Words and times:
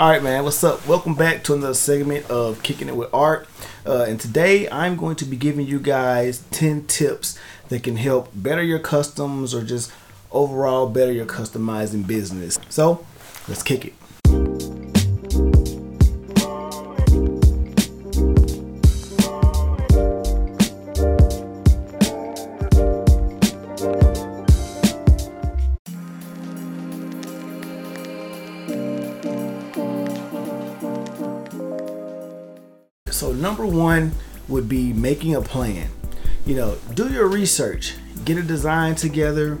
All 0.00 0.08
right, 0.08 0.22
man, 0.22 0.44
what's 0.44 0.64
up? 0.64 0.86
Welcome 0.86 1.14
back 1.14 1.44
to 1.44 1.52
another 1.52 1.74
segment 1.74 2.30
of 2.30 2.62
Kicking 2.62 2.88
It 2.88 2.96
with 2.96 3.12
Art. 3.12 3.46
Uh, 3.84 4.06
and 4.08 4.18
today 4.18 4.66
I'm 4.70 4.96
going 4.96 5.14
to 5.16 5.26
be 5.26 5.36
giving 5.36 5.66
you 5.66 5.78
guys 5.78 6.42
10 6.52 6.86
tips 6.86 7.38
that 7.68 7.82
can 7.82 7.96
help 7.96 8.30
better 8.34 8.62
your 8.62 8.78
customs 8.78 9.54
or 9.54 9.62
just 9.62 9.92
overall 10.32 10.88
better 10.88 11.12
your 11.12 11.26
customizing 11.26 12.06
business. 12.06 12.58
So 12.70 13.06
let's 13.46 13.62
kick 13.62 13.84
it. 13.84 13.92
One 33.80 34.12
would 34.48 34.68
be 34.68 34.92
making 34.92 35.34
a 35.34 35.40
plan. 35.40 35.88
You 36.46 36.56
know, 36.56 36.76
do 36.94 37.12
your 37.12 37.26
research, 37.26 37.94
get 38.24 38.38
a 38.38 38.42
design 38.42 38.94
together, 38.94 39.58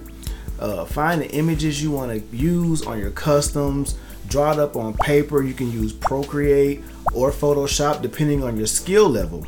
uh, 0.58 0.84
find 0.84 1.20
the 1.20 1.30
images 1.30 1.82
you 1.82 1.90
want 1.90 2.12
to 2.12 2.36
use 2.36 2.82
on 2.86 2.98
your 2.98 3.10
customs, 3.10 3.98
draw 4.28 4.52
it 4.52 4.58
up 4.58 4.76
on 4.76 4.94
paper. 4.94 5.42
You 5.42 5.54
can 5.54 5.70
use 5.70 5.92
Procreate 5.92 6.82
or 7.14 7.30
Photoshop 7.30 8.02
depending 8.02 8.42
on 8.42 8.56
your 8.56 8.66
skill 8.66 9.08
level. 9.08 9.46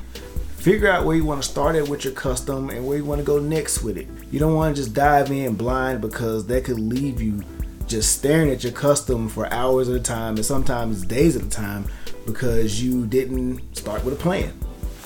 Figure 0.57 0.89
out 0.89 1.05
where 1.05 1.17
you 1.17 1.25
want 1.25 1.43
to 1.43 1.49
start 1.49 1.75
at 1.75 1.89
with 1.89 2.05
your 2.05 2.13
custom 2.13 2.71
and 2.71 2.87
where 2.87 2.97
you 2.97 3.05
want 3.05 3.19
to 3.19 3.25
go 3.25 3.41
next 3.41 3.83
with 3.83 3.97
it. 3.97 4.07
You 4.31 4.39
don't 4.39 4.55
want 4.55 4.77
to 4.77 4.83
just 4.83 4.95
dive 4.95 5.31
in 5.31 5.55
blind 5.55 6.01
because 6.01 6.47
that 6.47 6.65
could 6.65 6.79
leave 6.79 7.21
you 7.21 7.43
just 7.87 8.17
staring 8.17 8.51
at 8.51 8.63
your 8.63 8.73
custom 8.73 9.29
for 9.29 9.53
hours 9.53 9.89
at 9.89 9.97
a 9.97 10.01
time 10.01 10.37
and 10.37 10.45
sometimes 10.45 11.05
days 11.05 11.37
at 11.37 11.43
a 11.43 11.49
time 11.51 11.85
because 12.27 12.83
you 12.83 13.07
didn't 13.07 13.77
start 13.77 14.05
with 14.05 14.15
a 14.15 14.17
plan. 14.17 14.53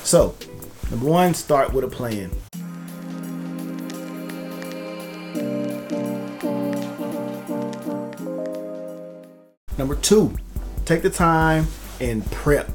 So, 0.03 0.34
number 0.91 1.06
one, 1.06 1.34
start 1.34 1.72
with 1.72 1.84
a 1.84 1.89
plan. 1.89 2.31
Number 9.78 9.97
two, 9.97 10.34
take 10.84 11.03
the 11.03 11.11
time 11.11 11.67
and 12.00 12.25
prep. 12.31 12.70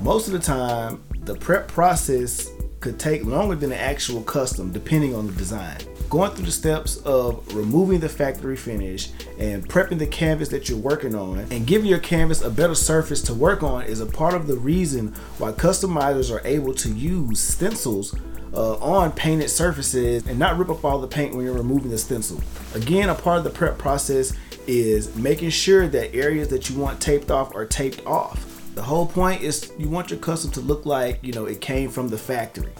Most 0.00 0.28
of 0.28 0.32
the 0.32 0.38
time, 0.38 1.02
the 1.24 1.34
prep 1.34 1.68
process 1.68 2.48
could 2.80 2.98
take 2.98 3.24
longer 3.24 3.54
than 3.54 3.70
the 3.70 3.80
actual 3.80 4.22
custom 4.22 4.72
depending 4.72 5.14
on 5.14 5.26
the 5.26 5.32
design 5.34 5.78
going 6.08 6.30
through 6.32 6.46
the 6.46 6.52
steps 6.52 6.96
of 6.98 7.54
removing 7.54 8.00
the 8.00 8.08
factory 8.08 8.56
finish 8.56 9.10
and 9.38 9.68
prepping 9.68 9.98
the 9.98 10.06
canvas 10.06 10.48
that 10.48 10.68
you're 10.68 10.78
working 10.78 11.14
on 11.14 11.38
and 11.50 11.66
giving 11.66 11.88
your 11.88 11.98
canvas 11.98 12.42
a 12.42 12.50
better 12.50 12.74
surface 12.74 13.22
to 13.22 13.34
work 13.34 13.62
on 13.62 13.82
is 13.84 14.00
a 14.00 14.06
part 14.06 14.34
of 14.34 14.46
the 14.46 14.56
reason 14.56 15.08
why 15.38 15.52
customizers 15.52 16.32
are 16.34 16.44
able 16.46 16.72
to 16.74 16.88
use 16.90 17.40
stencils 17.40 18.14
uh, 18.54 18.76
on 18.76 19.12
painted 19.12 19.48
surfaces 19.50 20.26
and 20.26 20.38
not 20.38 20.56
rip 20.56 20.70
up 20.70 20.84
all 20.84 20.98
the 20.98 21.06
paint 21.06 21.34
when 21.34 21.44
you're 21.44 21.54
removing 21.54 21.90
the 21.90 21.98
stencil. 21.98 22.40
Again, 22.74 23.08
a 23.08 23.14
part 23.14 23.38
of 23.38 23.44
the 23.44 23.50
prep 23.50 23.76
process 23.78 24.32
is 24.66 25.14
making 25.16 25.50
sure 25.50 25.88
that 25.88 26.14
areas 26.14 26.48
that 26.48 26.68
you 26.68 26.78
want 26.78 27.00
taped 27.00 27.30
off 27.30 27.54
are 27.54 27.66
taped 27.66 28.04
off. 28.06 28.44
The 28.74 28.82
whole 28.82 29.06
point 29.06 29.42
is 29.42 29.72
you 29.78 29.88
want 29.88 30.10
your 30.10 30.20
custom 30.20 30.50
to 30.52 30.60
look 30.60 30.86
like, 30.86 31.18
you 31.22 31.32
know, 31.32 31.46
it 31.46 31.60
came 31.60 31.90
from 31.90 32.08
the 32.08 32.18
factory. 32.18 32.72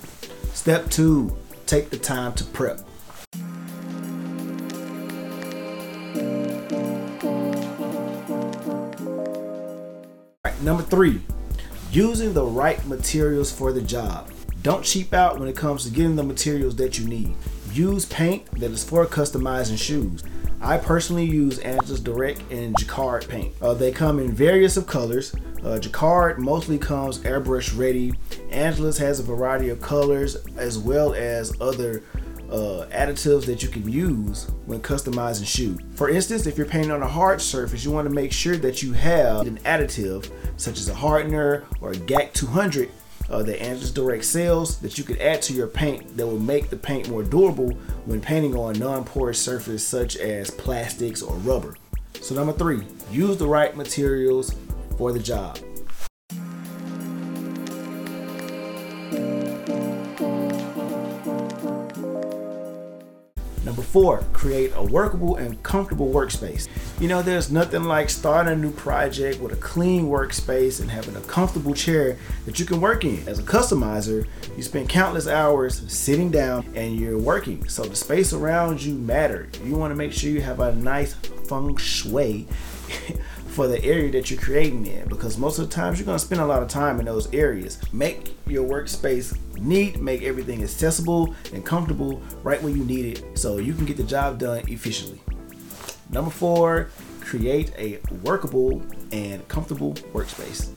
Step 0.52 0.88
two, 0.90 1.36
take 1.66 1.90
the 1.90 1.98
time 1.98 2.32
to 2.34 2.44
prep. 2.44 2.87
Number 10.68 10.82
three, 10.82 11.22
using 11.92 12.34
the 12.34 12.44
right 12.44 12.86
materials 12.86 13.50
for 13.50 13.72
the 13.72 13.80
job. 13.80 14.30
Don't 14.60 14.84
cheap 14.84 15.14
out 15.14 15.38
when 15.38 15.48
it 15.48 15.56
comes 15.56 15.84
to 15.84 15.90
getting 15.90 16.14
the 16.14 16.22
materials 16.22 16.76
that 16.76 16.98
you 16.98 17.08
need. 17.08 17.34
Use 17.72 18.04
paint 18.04 18.44
that 18.60 18.70
is 18.70 18.84
for 18.84 19.06
customizing 19.06 19.78
shoes. 19.78 20.22
I 20.60 20.76
personally 20.76 21.24
use 21.24 21.58
Angelus 21.60 22.00
Direct 22.00 22.42
and 22.52 22.76
Jacquard 22.78 23.26
paint. 23.30 23.54
Uh, 23.62 23.72
they 23.72 23.90
come 23.90 24.18
in 24.18 24.30
various 24.30 24.76
of 24.76 24.86
colors. 24.86 25.34
Uh, 25.64 25.78
Jacquard 25.78 26.38
mostly 26.38 26.76
comes 26.76 27.20
airbrush 27.20 27.74
ready. 27.74 28.12
Angelus 28.50 28.98
has 28.98 29.20
a 29.20 29.22
variety 29.22 29.70
of 29.70 29.80
colors 29.80 30.36
as 30.58 30.78
well 30.78 31.14
as 31.14 31.58
other 31.62 32.02
uh, 32.50 32.86
additives 32.90 33.44
that 33.46 33.62
you 33.62 33.68
can 33.68 33.88
use 33.90 34.50
when 34.66 34.80
customizing 34.80 35.46
shoes. 35.46 35.78
For 35.94 36.08
instance, 36.08 36.46
if 36.46 36.56
you're 36.56 36.66
painting 36.66 36.90
on 36.90 37.02
a 37.02 37.08
hard 37.08 37.40
surface, 37.40 37.84
you 37.84 37.90
want 37.90 38.08
to 38.08 38.14
make 38.14 38.32
sure 38.32 38.56
that 38.56 38.82
you 38.82 38.92
have 38.92 39.46
an 39.46 39.58
additive 39.58 40.30
such 40.56 40.78
as 40.78 40.88
a 40.88 40.94
hardener 40.94 41.64
or 41.80 41.92
a 41.92 41.96
GAC 41.96 42.32
200 42.32 42.90
uh, 43.30 43.42
that 43.42 43.62
Angelus 43.62 43.90
Direct 43.90 44.24
sells 44.24 44.78
that 44.78 44.96
you 44.96 45.04
could 45.04 45.18
add 45.18 45.42
to 45.42 45.52
your 45.52 45.66
paint 45.66 46.16
that 46.16 46.26
will 46.26 46.40
make 46.40 46.70
the 46.70 46.76
paint 46.76 47.08
more 47.08 47.22
durable 47.22 47.70
when 48.06 48.20
painting 48.20 48.56
on 48.56 48.78
non-porous 48.78 49.38
surface 49.38 49.86
such 49.86 50.16
as 50.16 50.50
plastics 50.50 51.22
or 51.22 51.34
rubber. 51.36 51.76
So 52.20 52.34
number 52.34 52.52
three, 52.52 52.86
use 53.10 53.36
the 53.36 53.46
right 53.46 53.76
materials 53.76 54.54
for 54.96 55.12
the 55.12 55.20
job. 55.20 55.58
Four, 64.00 64.22
create 64.32 64.70
a 64.76 64.82
workable 64.82 65.34
and 65.34 65.60
comfortable 65.64 66.08
workspace. 66.08 66.68
You 67.00 67.08
know, 67.08 67.20
there's 67.20 67.50
nothing 67.50 67.82
like 67.82 68.08
starting 68.10 68.52
a 68.52 68.56
new 68.56 68.70
project 68.70 69.40
with 69.40 69.52
a 69.52 69.56
clean 69.56 70.06
workspace 70.06 70.80
and 70.80 70.88
having 70.88 71.16
a 71.16 71.20
comfortable 71.22 71.74
chair 71.74 72.16
that 72.46 72.60
you 72.60 72.64
can 72.64 72.80
work 72.80 73.04
in. 73.04 73.26
As 73.26 73.40
a 73.40 73.42
customizer, 73.42 74.28
you 74.56 74.62
spend 74.62 74.88
countless 74.88 75.26
hours 75.26 75.82
sitting 75.92 76.30
down 76.30 76.64
and 76.76 76.96
you're 76.96 77.18
working. 77.18 77.68
So 77.68 77.82
the 77.82 77.96
space 77.96 78.32
around 78.32 78.80
you 78.80 78.94
matter. 78.94 79.48
You 79.64 79.74
want 79.74 79.90
to 79.90 79.96
make 79.96 80.12
sure 80.12 80.30
you 80.30 80.42
have 80.42 80.60
a 80.60 80.72
nice 80.76 81.14
feng 81.14 81.76
shui 81.76 82.46
for 83.48 83.66
the 83.66 83.82
area 83.84 84.12
that 84.12 84.30
you're 84.30 84.40
creating 84.40 84.86
in 84.86 85.08
because 85.08 85.36
most 85.36 85.58
of 85.58 85.68
the 85.68 85.74
times 85.74 85.98
you're 85.98 86.06
going 86.06 86.18
to 86.18 86.24
spend 86.24 86.40
a 86.40 86.46
lot 86.46 86.62
of 86.62 86.68
time 86.68 87.00
in 87.00 87.06
those 87.06 87.34
areas. 87.34 87.80
Make 87.92 88.36
your 88.46 88.64
workspace 88.64 89.36
neat, 89.58 90.00
make 90.00 90.22
everything 90.22 90.62
accessible 90.62 91.34
and 91.52 91.64
comfortable 91.64 92.22
right 92.42 92.62
when 92.62 92.76
you 92.76 92.84
need 92.84 93.18
it 93.18 93.38
so 93.38 93.58
you 93.58 93.74
can 93.74 93.84
get 93.84 93.96
the 93.96 94.02
job 94.02 94.38
done 94.38 94.62
efficiently. 94.68 95.20
Number 96.10 96.30
four, 96.30 96.90
create 97.20 97.72
a 97.76 97.98
workable 98.22 98.82
and 99.12 99.46
comfortable 99.48 99.94
workspace. 100.14 100.74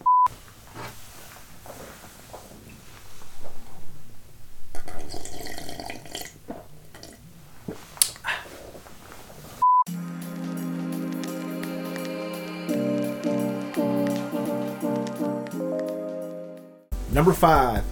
Number 17.14 17.34
five, 17.34 17.84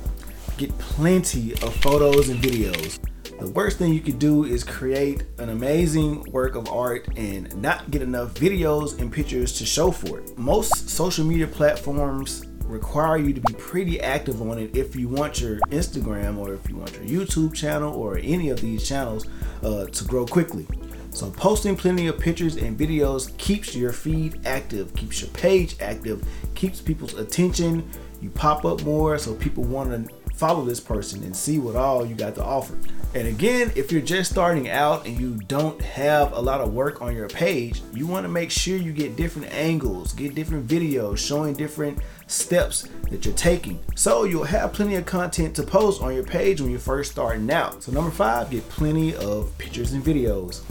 get 0.59 0.77
plenty 0.77 1.53
of 1.53 1.73
photos 1.77 2.27
and 2.27 2.39
videos. 2.41 2.99
The 3.39 3.49
worst 3.51 3.77
thing 3.77 3.93
you 3.93 4.01
could 4.01 4.19
do 4.19 4.43
is 4.43 4.61
create 4.65 5.23
an 5.37 5.47
amazing 5.47 6.21
work 6.33 6.55
of 6.55 6.67
art 6.67 7.07
and 7.15 7.55
not 7.55 7.89
get 7.89 8.01
enough 8.01 8.33
videos 8.33 8.99
and 8.99 9.09
pictures 9.09 9.57
to 9.57 9.65
show 9.65 9.89
for 9.89 10.19
it. 10.19 10.37
Most 10.37 10.89
social 10.89 11.25
media 11.25 11.47
platforms 11.47 12.45
require 12.65 13.17
you 13.17 13.33
to 13.33 13.39
be 13.39 13.53
pretty 13.53 14.01
active 14.01 14.41
on 14.41 14.59
it 14.59 14.75
if 14.75 14.97
you 14.97 15.07
want 15.07 15.39
your 15.39 15.59
Instagram 15.69 16.37
or 16.37 16.53
if 16.53 16.69
you 16.69 16.75
want 16.75 16.93
your 16.95 17.23
YouTube 17.23 17.53
channel 17.53 17.95
or 17.95 18.17
any 18.17 18.49
of 18.49 18.59
these 18.59 18.85
channels 18.85 19.27
uh, 19.63 19.85
to 19.85 20.03
grow 20.03 20.25
quickly. 20.25 20.67
So 21.11 21.31
posting 21.31 21.77
plenty 21.77 22.07
of 22.07 22.19
pictures 22.19 22.57
and 22.57 22.77
videos 22.77 23.35
keeps 23.37 23.73
your 23.73 23.93
feed 23.93 24.45
active, 24.45 24.93
keeps 24.93 25.21
your 25.21 25.31
page 25.31 25.77
active, 25.79 26.27
keeps 26.53 26.81
people's 26.81 27.13
attention, 27.13 27.89
you 28.21 28.29
pop 28.29 28.65
up 28.65 28.83
more 28.83 29.17
so 29.17 29.33
people 29.35 29.63
want 29.63 29.89
to 29.91 30.13
follow 30.39 30.63
this 30.63 30.79
person 30.79 31.21
and 31.23 31.35
see 31.35 31.59
what 31.59 31.75
all 31.75 32.05
you 32.05 32.15
got 32.15 32.33
to 32.33 32.41
offer. 32.41 32.73
And 33.13 33.27
again, 33.27 33.73
if 33.75 33.91
you're 33.91 33.99
just 33.99 34.31
starting 34.31 34.69
out 34.69 35.05
and 35.05 35.19
you 35.19 35.35
don't 35.47 35.81
have 35.81 36.31
a 36.31 36.39
lot 36.39 36.61
of 36.61 36.73
work 36.73 37.01
on 37.01 37.13
your 37.13 37.27
page, 37.27 37.81
you 37.93 38.07
want 38.07 38.23
to 38.23 38.29
make 38.29 38.49
sure 38.49 38.77
you 38.77 38.93
get 38.93 39.17
different 39.17 39.51
angles, 39.53 40.13
get 40.13 40.35
different 40.35 40.65
videos 40.65 41.17
showing 41.17 41.55
different 41.55 41.99
steps 42.27 42.87
that 43.09 43.25
you're 43.25 43.33
taking. 43.33 43.79
So 43.95 44.23
you'll 44.23 44.45
have 44.45 44.71
plenty 44.71 44.95
of 44.95 45.05
content 45.05 45.57
to 45.57 45.63
post 45.63 46.01
on 46.01 46.15
your 46.15 46.23
page 46.23 46.61
when 46.61 46.71
you're 46.71 46.79
first 46.79 47.11
starting 47.11 47.51
out. 47.51 47.83
So 47.83 47.91
number 47.91 48.11
five, 48.11 48.49
get 48.49 48.67
plenty 48.69 49.13
of 49.15 49.51
pictures 49.57 49.91
and 49.91 50.01
videos. 50.01 50.61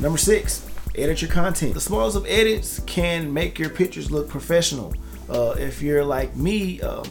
Number 0.00 0.18
six, 0.18 0.66
edit 0.94 1.22
your 1.22 1.30
content. 1.30 1.74
The 1.74 1.80
smallest 1.80 2.16
of 2.16 2.26
edits 2.26 2.80
can 2.80 3.32
make 3.32 3.58
your 3.58 3.70
pictures 3.70 4.10
look 4.10 4.28
professional. 4.28 4.94
Uh, 5.28 5.54
if 5.58 5.80
you're 5.82 6.04
like 6.04 6.36
me, 6.36 6.80
um, 6.82 7.04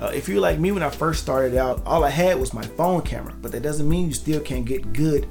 Uh, 0.00 0.12
if 0.14 0.28
you're 0.28 0.40
like 0.40 0.60
me 0.60 0.70
when 0.70 0.84
I 0.84 0.90
first 0.90 1.20
started 1.20 1.56
out, 1.58 1.82
all 1.84 2.04
I 2.04 2.10
had 2.10 2.38
was 2.38 2.54
my 2.54 2.62
phone 2.62 3.02
camera, 3.02 3.34
but 3.42 3.50
that 3.50 3.62
doesn't 3.64 3.88
mean 3.88 4.06
you 4.06 4.14
still 4.14 4.40
can't 4.40 4.64
get 4.64 4.92
good 4.92 5.26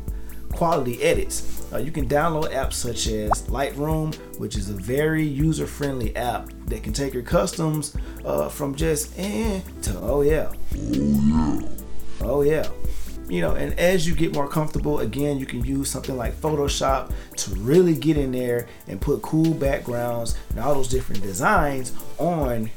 quality 0.51 1.01
edits. 1.01 1.65
Uh, 1.71 1.77
you 1.77 1.89
can 1.89 2.05
download 2.05 2.51
apps 2.51 2.73
such 2.73 3.07
as 3.07 3.31
Lightroom, 3.47 4.13
which 4.39 4.57
is 4.57 4.69
a 4.69 4.73
very 4.73 5.23
user 5.23 5.67
friendly 5.67 6.13
app 6.17 6.49
that 6.65 6.83
can 6.83 6.91
take 6.91 7.13
your 7.13 7.23
customs 7.23 7.95
uh, 8.25 8.49
from 8.49 8.75
just 8.75 9.17
eh 9.17 9.61
to 9.83 9.97
oh 10.01 10.21
yeah. 10.21 10.51
oh 10.75 10.81
yeah. 11.31 11.61
Oh 12.19 12.41
yeah. 12.41 12.67
You 13.29 13.41
know, 13.41 13.55
and 13.55 13.77
as 13.77 14.07
you 14.07 14.15
get 14.15 14.33
more 14.33 14.47
comfortable, 14.47 14.99
again, 14.99 15.37
you 15.37 15.45
can 15.45 15.63
use 15.63 15.89
something 15.89 16.15
like 16.15 16.33
Photoshop 16.33 17.11
to 17.35 17.51
really 17.55 17.93
get 17.93 18.17
in 18.17 18.31
there 18.31 18.67
and 18.87 19.01
put 19.01 19.21
cool 19.21 19.53
backgrounds 19.53 20.37
and 20.49 20.59
all 20.59 20.75
those 20.75 20.87
different 20.87 21.21
designs 21.21 21.91
on 22.19 22.69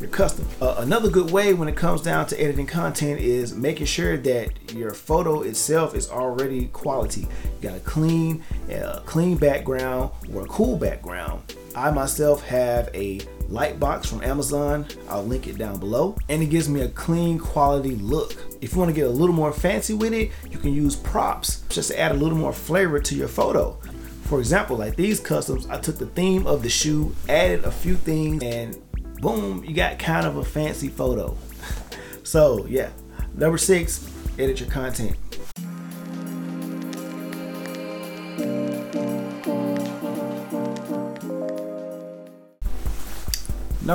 your 0.00 0.08
custom. 0.08 0.48
Uh, 0.62 0.76
another 0.78 1.10
good 1.10 1.30
way 1.30 1.52
when 1.52 1.68
it 1.68 1.76
comes 1.76 2.00
down 2.00 2.26
to 2.26 2.40
editing 2.40 2.66
content 2.66 3.20
is 3.20 3.54
making 3.54 3.84
sure 3.84 4.16
that 4.16 4.72
your 4.72 4.94
photo 4.94 5.42
itself 5.42 5.94
is 5.94 6.10
already 6.10 6.68
quality. 6.68 7.22
You 7.60 7.68
got 7.68 7.76
a 7.76 7.80
clean, 7.80 8.42
uh, 8.72 9.00
clean 9.04 9.36
background 9.36 10.10
or 10.32 10.44
a 10.44 10.46
cool 10.46 10.76
background. 10.76 11.42
I 11.74 11.90
myself 11.90 12.44
have 12.46 12.90
a 12.94 13.20
light 13.48 13.80
box 13.80 14.08
from 14.08 14.22
Amazon. 14.22 14.86
I'll 15.08 15.24
link 15.24 15.46
it 15.46 15.58
down 15.58 15.78
below. 15.78 16.16
And 16.28 16.42
it 16.42 16.46
gives 16.46 16.68
me 16.68 16.80
a 16.82 16.88
clean 16.88 17.38
quality 17.38 17.96
look. 17.96 18.36
If 18.60 18.72
you 18.72 18.78
want 18.78 18.88
to 18.90 18.94
get 18.94 19.06
a 19.06 19.10
little 19.10 19.34
more 19.34 19.52
fancy 19.52 19.94
with 19.94 20.12
it, 20.12 20.30
you 20.50 20.58
can 20.58 20.72
use 20.72 20.96
props 20.96 21.62
just 21.68 21.90
to 21.90 21.98
add 21.98 22.12
a 22.12 22.14
little 22.14 22.38
more 22.38 22.52
flavor 22.52 23.00
to 23.00 23.14
your 23.14 23.28
photo. 23.28 23.78
For 24.24 24.38
example, 24.38 24.76
like 24.76 24.96
these 24.96 25.18
customs, 25.18 25.66
I 25.68 25.78
took 25.78 25.98
the 25.98 26.06
theme 26.06 26.46
of 26.46 26.62
the 26.62 26.68
shoe, 26.68 27.14
added 27.28 27.64
a 27.64 27.70
few 27.70 27.96
things, 27.96 28.42
and 28.44 28.80
boom, 29.20 29.64
you 29.64 29.74
got 29.74 29.98
kind 29.98 30.26
of 30.26 30.36
a 30.36 30.44
fancy 30.44 30.88
photo. 30.88 31.36
so 32.22 32.64
yeah, 32.66 32.90
number 33.34 33.58
six, 33.58 34.08
edit 34.38 34.60
your 34.60 34.70
content. 34.70 35.16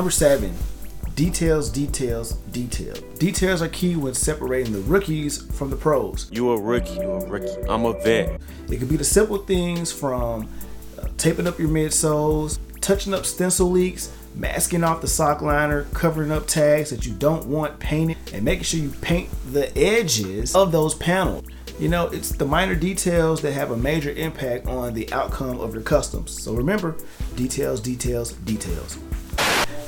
Number 0.05 0.13
seven, 0.13 0.53
details, 1.15 1.71
details, 1.71 2.33
detail. 2.51 2.93
Details 3.17 3.63
are 3.63 3.69
key 3.69 3.95
when 3.95 4.13
separating 4.13 4.71
the 4.71 4.81
rookies 4.81 5.41
from 5.57 5.71
the 5.71 5.75
pros. 5.75 6.29
You 6.31 6.51
a 6.51 6.61
rookie, 6.61 6.93
you 6.93 7.11
a 7.11 7.25
rookie. 7.25 7.67
I'm 7.67 7.85
a 7.85 7.93
vet. 8.03 8.39
It 8.69 8.77
could 8.77 8.87
be 8.87 8.97
the 8.97 9.03
simple 9.03 9.39
things 9.39 9.91
from 9.91 10.47
uh, 11.01 11.07
taping 11.17 11.47
up 11.47 11.57
your 11.57 11.69
midsoles, 11.69 12.59
touching 12.81 13.15
up 13.15 13.25
stencil 13.25 13.71
leaks, 13.71 14.15
masking 14.35 14.83
off 14.83 15.01
the 15.01 15.07
sock 15.07 15.41
liner, 15.41 15.85
covering 15.85 16.31
up 16.31 16.45
tags 16.45 16.91
that 16.91 17.07
you 17.07 17.13
don't 17.15 17.47
want 17.47 17.79
painted, 17.79 18.17
and 18.31 18.45
making 18.45 18.65
sure 18.65 18.79
you 18.79 18.91
paint 19.01 19.27
the 19.53 19.75
edges 19.75 20.55
of 20.55 20.71
those 20.71 20.93
panels. 20.93 21.47
You 21.79 21.89
know, 21.89 22.09
it's 22.09 22.29
the 22.29 22.45
minor 22.45 22.75
details 22.75 23.41
that 23.41 23.53
have 23.53 23.71
a 23.71 23.75
major 23.75 24.11
impact 24.11 24.67
on 24.67 24.93
the 24.93 25.11
outcome 25.11 25.59
of 25.59 25.73
your 25.73 25.81
customs. 25.81 26.39
So 26.43 26.53
remember, 26.53 26.95
details, 27.35 27.81
details, 27.81 28.33
details. 28.33 28.99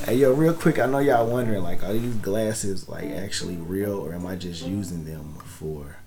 Hey 0.07 0.15
yo, 0.15 0.31
real 0.31 0.54
quick, 0.54 0.80
I 0.80 0.86
know 0.86 1.00
y'all 1.00 1.27
wondering 1.27 1.63
like, 1.63 1.83
are 1.83 1.92
these 1.92 2.15
glasses 2.15 2.88
like 2.88 3.12
actually 3.12 3.57
real 3.57 4.00
or 4.00 4.13
am 4.13 4.25
I 4.25 4.38
just 4.38 4.65
using 4.65 5.04
them 5.04 5.33
for 5.44 5.98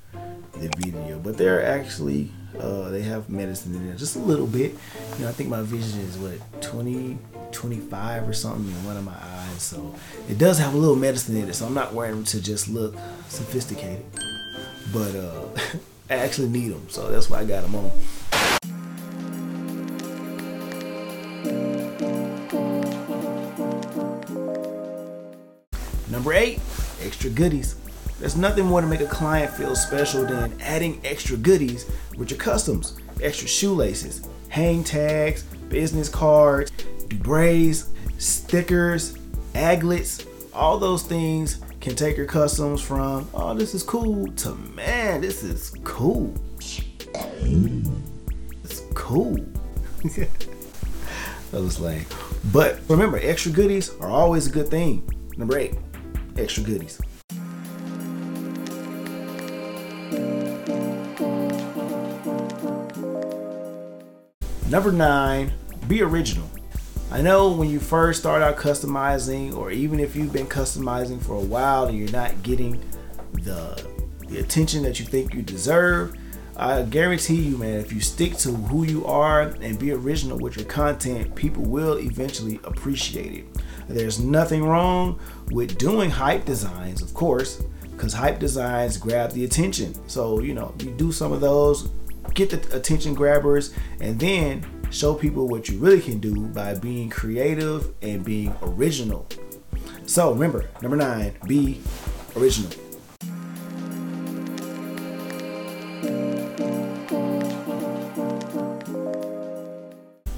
the 0.54 0.72
video? 0.78 1.18
But 1.18 1.36
they're 1.36 1.62
actually, 1.62 2.30
uh, 2.58 2.88
they 2.88 3.02
have 3.02 3.28
medicine 3.28 3.74
in 3.74 3.86
there 3.86 3.94
just 3.94 4.16
a 4.16 4.20
little 4.20 4.46
bit. 4.46 4.72
You 5.18 5.24
know, 5.24 5.28
I 5.28 5.32
think 5.32 5.50
my 5.50 5.60
vision 5.60 6.00
is 6.00 6.16
what 6.16 6.62
20, 6.62 7.18
25 7.52 8.26
or 8.26 8.32
something 8.32 8.74
in 8.74 8.84
one 8.86 8.96
of 8.96 9.04
my 9.04 9.18
eyes, 9.20 9.62
so 9.62 9.94
it 10.30 10.38
does 10.38 10.58
have 10.58 10.72
a 10.72 10.78
little 10.78 10.96
medicine 10.96 11.36
in 11.36 11.46
it. 11.50 11.52
So 11.52 11.66
I'm 11.66 11.74
not 11.74 11.92
wearing 11.92 12.14
them 12.14 12.24
to 12.24 12.40
just 12.40 12.70
look 12.70 12.96
sophisticated, 13.28 14.06
but 14.94 15.14
uh, 15.14 15.44
I 16.08 16.14
actually 16.14 16.48
need 16.48 16.72
them, 16.72 16.88
so 16.88 17.10
that's 17.10 17.28
why 17.28 17.40
I 17.40 17.44
got 17.44 17.64
them 17.64 17.74
on. 17.74 17.90
Extra 27.20 27.32
goodies. 27.32 27.76
There's 28.18 28.34
nothing 28.34 28.64
more 28.64 28.80
to 28.80 28.86
make 28.86 29.02
a 29.02 29.06
client 29.06 29.52
feel 29.52 29.76
special 29.76 30.24
than 30.24 30.58
adding 30.58 31.02
extra 31.04 31.36
goodies 31.36 31.84
with 32.16 32.30
your 32.30 32.40
customs. 32.40 32.96
Extra 33.22 33.46
shoelaces, 33.46 34.26
hang 34.48 34.82
tags, 34.82 35.42
business 35.68 36.08
cards, 36.08 36.70
dubraes, 37.08 37.88
stickers, 38.16 39.18
aglets, 39.52 40.26
all 40.54 40.78
those 40.78 41.02
things 41.02 41.60
can 41.82 41.94
take 41.94 42.16
your 42.16 42.24
customs 42.24 42.80
from, 42.80 43.28
oh, 43.34 43.52
this 43.52 43.74
is 43.74 43.82
cool, 43.82 44.26
to 44.36 44.54
man, 44.54 45.20
this 45.20 45.42
is 45.42 45.74
cool. 45.84 46.32
It's 48.64 48.80
cool. 48.94 49.34
that 50.04 50.30
was 51.52 51.78
lame. 51.78 52.06
But 52.50 52.80
remember, 52.88 53.18
extra 53.22 53.52
goodies 53.52 53.90
are 54.00 54.08
always 54.08 54.46
a 54.46 54.50
good 54.50 54.68
thing. 54.68 55.06
Number 55.36 55.58
eight, 55.58 55.74
extra 56.38 56.62
goodies. 56.62 56.98
Number 64.80 64.96
nine, 64.96 65.52
be 65.88 66.00
original. 66.00 66.48
I 67.10 67.20
know 67.20 67.52
when 67.52 67.68
you 67.68 67.78
first 67.78 68.20
start 68.20 68.40
out 68.40 68.56
customizing, 68.56 69.54
or 69.54 69.70
even 69.70 70.00
if 70.00 70.16
you've 70.16 70.32
been 70.32 70.46
customizing 70.46 71.22
for 71.22 71.34
a 71.34 71.40
while 71.40 71.84
and 71.84 71.98
you're 71.98 72.10
not 72.10 72.42
getting 72.42 72.82
the, 73.34 73.86
the 74.26 74.38
attention 74.38 74.82
that 74.84 74.98
you 74.98 75.04
think 75.04 75.34
you 75.34 75.42
deserve, 75.42 76.16
I 76.56 76.80
guarantee 76.84 77.42
you, 77.42 77.58
man, 77.58 77.78
if 77.78 77.92
you 77.92 78.00
stick 78.00 78.38
to 78.38 78.52
who 78.52 78.86
you 78.86 79.04
are 79.04 79.42
and 79.60 79.78
be 79.78 79.92
original 79.92 80.38
with 80.38 80.56
your 80.56 80.64
content, 80.64 81.34
people 81.34 81.62
will 81.62 81.98
eventually 81.98 82.58
appreciate 82.64 83.34
it. 83.34 83.44
There's 83.86 84.18
nothing 84.18 84.64
wrong 84.64 85.20
with 85.50 85.76
doing 85.76 86.08
hype 86.08 86.46
designs, 86.46 87.02
of 87.02 87.12
course, 87.12 87.62
because 87.90 88.14
hype 88.14 88.38
designs 88.38 88.96
grab 88.96 89.32
the 89.32 89.44
attention. 89.44 89.92
So, 90.08 90.40
you 90.40 90.54
know, 90.54 90.74
you 90.78 90.90
do 90.92 91.12
some 91.12 91.32
of 91.32 91.42
those, 91.42 91.90
get 92.34 92.50
the 92.50 92.76
attention 92.76 93.14
grabbers, 93.14 93.74
and 94.00 94.18
then 94.18 94.64
show 94.90 95.14
people 95.14 95.48
what 95.48 95.68
you 95.68 95.78
really 95.78 96.00
can 96.00 96.18
do 96.18 96.46
by 96.48 96.74
being 96.74 97.10
creative 97.10 97.94
and 98.02 98.24
being 98.24 98.54
original. 98.62 99.26
So, 100.06 100.32
remember, 100.32 100.68
number 100.82 100.96
nine, 100.96 101.36
be 101.46 101.80
original. 102.36 102.72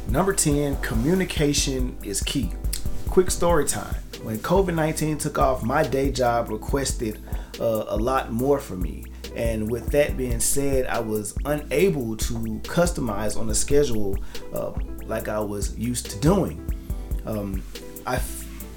Number 0.09 0.35
10, 0.35 0.77
communication 0.83 1.97
is 2.05 2.21
key. 2.21 2.53
Quick 3.09 3.31
story 3.31 3.65
time. 3.65 3.95
When 4.23 4.39
COVID 4.39 4.75
19 4.75 5.17
took 5.17 5.39
off, 5.39 5.63
my 5.63 5.83
day 5.83 6.13
job 6.13 6.51
requested 6.51 7.19
uh, 7.59 7.87
a 7.89 7.97
lot 7.97 8.31
more 8.31 8.59
from 8.59 8.83
me. 8.83 9.05
And 9.35 9.71
with 9.71 9.87
that 9.89 10.17
being 10.17 10.41
said, 10.41 10.87
I 10.87 11.01
was 11.01 11.35
unable 11.45 12.17
to 12.17 12.35
customize 12.65 13.37
on 13.39 13.47
the 13.47 13.55
schedule 13.55 14.17
uh, 14.53 14.73
like 15.07 15.29
I 15.29 15.41
was 15.41 15.77
used 15.79 16.11
to 16.11 16.19
doing. 16.19 16.69
Um, 17.27 17.63
I, 18.07 18.21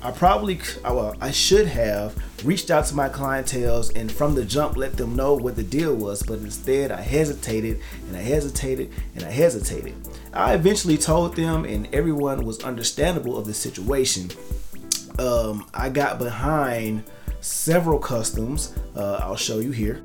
I 0.02 0.12
probably, 0.12 0.60
well, 0.84 1.16
I 1.20 1.32
should 1.32 1.68
have 1.68 2.16
reached 2.46 2.70
out 2.70 2.86
to 2.86 2.96
my 2.96 3.10
clientels 3.10 3.96
and 3.96 4.12
from 4.12 4.36
the 4.36 4.46
jump 4.46 4.78
let 4.78 4.98
them 4.98 5.16
know 5.16 5.34
what 5.34 5.56
the 5.56 5.64
deal 5.64 5.96
was, 5.96 6.22
but 6.22 6.40
instead 6.40 6.92
I 6.92 7.02
hesitated 7.02 7.82
and 8.08 8.16
I 8.16 8.22
hesitated 8.22 8.92
and 9.16 9.24
I 9.24 9.32
hesitated. 9.32 9.96
I 10.34 10.54
eventually 10.54 10.98
told 10.98 11.36
them, 11.36 11.66
and 11.66 11.88
everyone 11.94 12.46
was 12.46 12.64
understandable 12.64 13.38
of 13.38 13.46
the 13.46 13.54
situation. 13.54 14.30
Um, 15.18 15.66
I 15.74 15.90
got 15.90 16.20
behind 16.20 17.04
several 17.40 18.00
customs. 18.00 18.76
Uh, 18.96 19.20
I'll 19.22 19.38
show 19.38 19.60
you 19.60 19.72
here. 19.72 20.04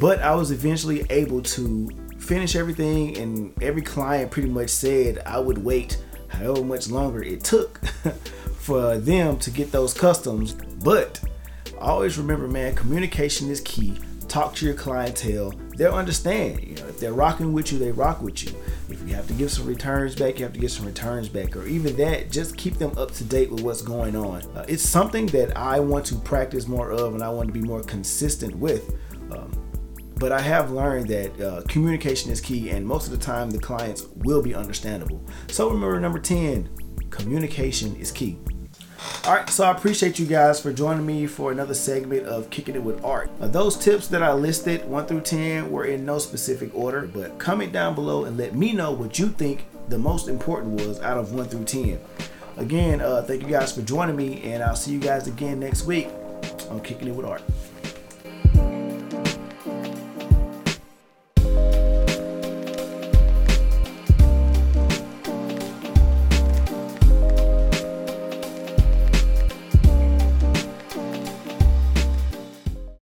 But 0.00 0.20
I 0.20 0.34
was 0.34 0.50
eventually 0.50 1.04
able 1.10 1.42
to 1.42 1.88
finish 2.18 2.56
everything, 2.56 3.16
and 3.18 3.62
every 3.62 3.82
client 3.82 4.30
pretty 4.30 4.48
much 4.48 4.70
said 4.70 5.22
I 5.26 5.38
would 5.38 5.58
wait 5.58 6.02
however 6.28 6.62
much 6.62 6.90
longer 6.90 7.22
it 7.22 7.42
took 7.42 7.78
for 8.58 8.98
them 8.98 9.38
to 9.38 9.50
get 9.50 9.72
those 9.72 9.94
customs. 9.94 10.52
But 10.52 11.20
always 11.80 12.18
remember, 12.18 12.46
man, 12.46 12.74
communication 12.74 13.50
is 13.50 13.60
key. 13.60 13.98
Talk 14.28 14.54
to 14.56 14.66
your 14.66 14.74
clientele. 14.74 15.54
They'll 15.76 15.94
understand. 15.94 16.62
You 16.62 16.74
know, 16.74 16.86
if 16.88 17.00
they're 17.00 17.14
rocking 17.14 17.54
with 17.54 17.72
you, 17.72 17.78
they 17.78 17.92
rock 17.92 18.20
with 18.20 18.44
you. 18.44 18.54
If 18.90 19.00
you 19.08 19.14
have 19.14 19.26
to 19.28 19.32
give 19.32 19.50
some 19.50 19.66
returns 19.66 20.14
back, 20.14 20.38
you 20.38 20.44
have 20.44 20.52
to 20.52 20.60
get 20.60 20.70
some 20.70 20.84
returns 20.84 21.28
back, 21.28 21.56
or 21.56 21.66
even 21.66 21.96
that, 21.96 22.30
just 22.30 22.56
keep 22.56 22.74
them 22.74 22.92
up 22.98 23.12
to 23.12 23.24
date 23.24 23.50
with 23.50 23.62
what's 23.62 23.80
going 23.80 24.14
on. 24.14 24.42
Uh, 24.54 24.66
it's 24.68 24.82
something 24.82 25.26
that 25.28 25.56
I 25.56 25.80
want 25.80 26.04
to 26.06 26.16
practice 26.16 26.68
more 26.68 26.90
of, 26.90 27.14
and 27.14 27.22
I 27.22 27.30
want 27.30 27.48
to 27.48 27.52
be 27.52 27.62
more 27.62 27.82
consistent 27.82 28.56
with. 28.56 28.92
But 30.18 30.32
I 30.32 30.40
have 30.40 30.70
learned 30.72 31.08
that 31.08 31.40
uh, 31.40 31.62
communication 31.68 32.30
is 32.30 32.40
key, 32.40 32.70
and 32.70 32.84
most 32.84 33.06
of 33.06 33.12
the 33.12 33.24
time 33.24 33.50
the 33.50 33.58
clients 33.58 34.06
will 34.16 34.42
be 34.42 34.54
understandable. 34.54 35.24
So 35.48 35.70
remember, 35.70 36.00
number 36.00 36.18
10, 36.18 36.68
communication 37.10 37.94
is 37.96 38.10
key. 38.10 38.38
All 39.24 39.34
right, 39.34 39.48
so 39.48 39.64
I 39.64 39.70
appreciate 39.70 40.18
you 40.18 40.26
guys 40.26 40.60
for 40.60 40.72
joining 40.72 41.06
me 41.06 41.26
for 41.26 41.52
another 41.52 41.74
segment 41.74 42.26
of 42.26 42.50
Kicking 42.50 42.74
It 42.74 42.82
with 42.82 43.04
Art. 43.04 43.30
Uh, 43.40 43.46
those 43.46 43.76
tips 43.76 44.08
that 44.08 44.22
I 44.22 44.32
listed, 44.32 44.84
1 44.88 45.06
through 45.06 45.20
10, 45.20 45.70
were 45.70 45.84
in 45.84 46.04
no 46.04 46.18
specific 46.18 46.74
order, 46.74 47.02
but 47.06 47.38
comment 47.38 47.72
down 47.72 47.94
below 47.94 48.24
and 48.24 48.36
let 48.36 48.56
me 48.56 48.72
know 48.72 48.90
what 48.90 49.18
you 49.18 49.28
think 49.28 49.66
the 49.88 49.98
most 49.98 50.28
important 50.28 50.80
was 50.80 51.00
out 51.00 51.16
of 51.16 51.32
1 51.32 51.46
through 51.46 51.64
10. 51.64 52.00
Again, 52.56 53.00
uh, 53.00 53.22
thank 53.22 53.42
you 53.42 53.48
guys 53.48 53.72
for 53.72 53.82
joining 53.82 54.16
me, 54.16 54.42
and 54.42 54.64
I'll 54.64 54.74
see 54.74 54.92
you 54.92 54.98
guys 54.98 55.28
again 55.28 55.60
next 55.60 55.84
week 55.84 56.08
on 56.70 56.80
Kicking 56.80 57.06
It 57.06 57.14
with 57.14 57.24
Art. 57.24 57.42